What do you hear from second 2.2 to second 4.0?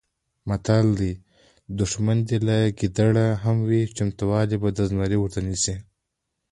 دې که ګیدړ هم وي